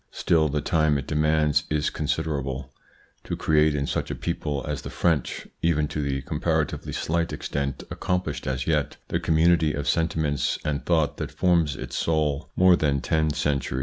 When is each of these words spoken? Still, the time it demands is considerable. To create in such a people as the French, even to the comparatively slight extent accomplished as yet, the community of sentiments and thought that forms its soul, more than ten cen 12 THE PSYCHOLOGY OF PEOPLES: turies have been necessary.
Still, 0.09 0.49
the 0.49 0.61
time 0.61 0.97
it 0.97 1.05
demands 1.05 1.65
is 1.69 1.91
considerable. 1.91 2.73
To 3.25 3.37
create 3.37 3.75
in 3.75 3.85
such 3.85 4.09
a 4.09 4.15
people 4.15 4.65
as 4.67 4.81
the 4.81 4.89
French, 4.89 5.47
even 5.61 5.87
to 5.89 6.01
the 6.01 6.23
comparatively 6.23 6.91
slight 6.91 7.31
extent 7.31 7.83
accomplished 7.91 8.47
as 8.47 8.65
yet, 8.65 8.97
the 9.09 9.19
community 9.19 9.73
of 9.73 9.87
sentiments 9.87 10.57
and 10.65 10.83
thought 10.83 11.17
that 11.17 11.31
forms 11.31 11.75
its 11.75 11.95
soul, 11.97 12.49
more 12.55 12.75
than 12.75 12.99
ten 12.99 13.29
cen 13.29 13.29
12 13.29 13.29
THE 13.29 13.29
PSYCHOLOGY 13.29 13.29
OF 13.29 13.29
PEOPLES: 13.29 13.41
turies 13.41 13.45
have 13.45 13.49
been 13.51 13.57
necessary. 13.59 13.79